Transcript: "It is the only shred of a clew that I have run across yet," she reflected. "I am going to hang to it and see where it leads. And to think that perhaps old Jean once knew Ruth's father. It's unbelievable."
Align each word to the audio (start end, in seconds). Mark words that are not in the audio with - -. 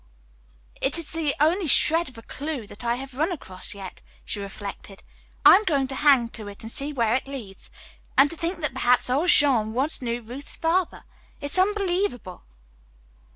"It 0.81 0.97
is 0.97 1.11
the 1.11 1.35
only 1.39 1.67
shred 1.67 2.09
of 2.09 2.17
a 2.17 2.23
clew 2.23 2.65
that 2.65 2.83
I 2.83 2.95
have 2.95 3.13
run 3.13 3.31
across 3.31 3.75
yet," 3.75 4.01
she 4.25 4.39
reflected. 4.39 5.03
"I 5.45 5.53
am 5.57 5.63
going 5.63 5.85
to 5.89 5.93
hang 5.93 6.29
to 6.29 6.47
it 6.47 6.63
and 6.63 6.71
see 6.71 6.91
where 6.91 7.13
it 7.13 7.27
leads. 7.27 7.69
And 8.17 8.27
to 8.31 8.35
think 8.35 8.57
that 8.61 8.73
perhaps 8.73 9.11
old 9.11 9.29
Jean 9.29 9.73
once 9.73 10.01
knew 10.01 10.19
Ruth's 10.19 10.55
father. 10.57 11.03
It's 11.39 11.59
unbelievable." 11.59 12.45